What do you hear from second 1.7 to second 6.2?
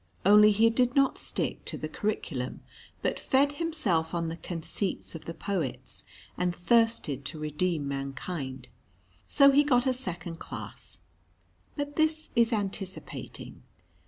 the curriculum, but fed himself on the conceits of the poets,